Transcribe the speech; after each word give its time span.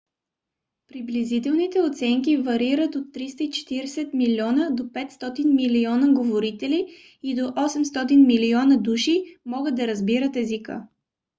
приблизителните 0.87 1.81
оценки 1.81 2.37
варират 2.37 2.95
от 2.95 3.05
340 3.07 4.13
млн. 4.13 4.75
до 4.75 4.83
500 4.83 5.53
милиона 5.55 6.13
говорители 6.13 6.87
и 7.23 7.35
до 7.35 7.41
800 7.41 8.25
милиона 8.25 8.77
души 8.77 9.23
могат 9.45 9.75
да 9.75 9.87
разбират 9.87 10.35
езика 10.35 10.87